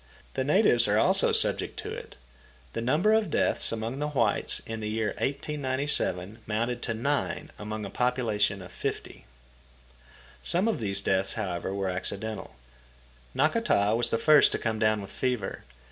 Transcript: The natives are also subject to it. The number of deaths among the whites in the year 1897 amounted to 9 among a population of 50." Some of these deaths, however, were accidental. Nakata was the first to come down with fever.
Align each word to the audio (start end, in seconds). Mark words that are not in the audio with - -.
The 0.33 0.43
natives 0.43 0.87
are 0.87 0.97
also 0.97 1.31
subject 1.31 1.77
to 1.81 1.93
it. 1.93 2.15
The 2.73 2.81
number 2.81 3.13
of 3.13 3.29
deaths 3.29 3.71
among 3.71 3.99
the 3.99 4.07
whites 4.09 4.59
in 4.65 4.79
the 4.79 4.89
year 4.89 5.09
1897 5.09 6.39
amounted 6.47 6.81
to 6.81 6.95
9 6.95 7.51
among 7.59 7.85
a 7.85 7.89
population 7.91 8.63
of 8.63 8.71
50." 8.71 9.25
Some 10.41 10.67
of 10.67 10.79
these 10.79 11.01
deaths, 11.01 11.33
however, 11.33 11.71
were 11.71 11.87
accidental. 11.89 12.55
Nakata 13.35 13.95
was 13.95 14.09
the 14.09 14.17
first 14.17 14.51
to 14.53 14.57
come 14.57 14.79
down 14.79 15.03
with 15.03 15.11
fever. 15.11 15.61